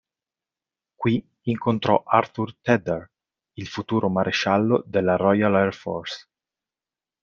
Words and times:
Qui 1.03 1.13
incontrò 1.51 2.01
Arthur 2.03 2.55
Tedder, 2.59 3.07
il 3.57 3.67
futuro 3.67 4.09
maresciallo 4.09 4.81
della 4.87 5.15
Royal 5.15 5.53
Air 5.55 5.75
Force. 5.75 6.27